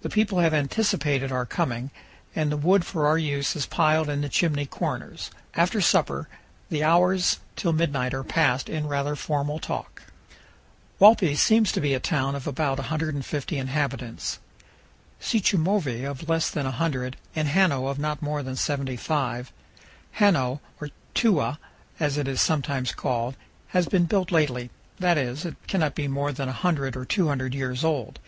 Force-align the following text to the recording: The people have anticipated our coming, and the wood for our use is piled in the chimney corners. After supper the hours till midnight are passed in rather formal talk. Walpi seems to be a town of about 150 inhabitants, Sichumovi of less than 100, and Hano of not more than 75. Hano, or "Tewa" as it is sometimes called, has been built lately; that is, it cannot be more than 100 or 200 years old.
The 0.00 0.08
people 0.08 0.38
have 0.38 0.54
anticipated 0.54 1.30
our 1.30 1.44
coming, 1.44 1.90
and 2.34 2.50
the 2.50 2.56
wood 2.56 2.82
for 2.82 3.06
our 3.06 3.18
use 3.18 3.54
is 3.54 3.66
piled 3.66 4.08
in 4.08 4.22
the 4.22 4.28
chimney 4.30 4.64
corners. 4.64 5.30
After 5.52 5.82
supper 5.82 6.30
the 6.70 6.82
hours 6.82 7.40
till 7.56 7.74
midnight 7.74 8.14
are 8.14 8.24
passed 8.24 8.70
in 8.70 8.86
rather 8.86 9.14
formal 9.16 9.58
talk. 9.58 10.00
Walpi 10.98 11.36
seems 11.36 11.72
to 11.72 11.80
be 11.82 11.92
a 11.92 12.00
town 12.00 12.34
of 12.34 12.46
about 12.46 12.78
150 12.78 13.58
inhabitants, 13.58 14.38
Sichumovi 15.20 16.04
of 16.06 16.26
less 16.26 16.48
than 16.48 16.64
100, 16.64 17.18
and 17.36 17.46
Hano 17.48 17.86
of 17.90 17.98
not 17.98 18.22
more 18.22 18.42
than 18.42 18.56
75. 18.56 19.52
Hano, 20.20 20.60
or 20.80 20.88
"Tewa" 21.14 21.58
as 22.00 22.16
it 22.16 22.26
is 22.26 22.40
sometimes 22.40 22.92
called, 22.94 23.36
has 23.76 23.86
been 23.86 24.06
built 24.06 24.32
lately; 24.32 24.70
that 25.00 25.18
is, 25.18 25.44
it 25.44 25.56
cannot 25.68 25.94
be 25.94 26.08
more 26.08 26.32
than 26.32 26.46
100 26.48 26.96
or 26.96 27.04
200 27.04 27.54
years 27.54 27.84
old. 27.84 28.18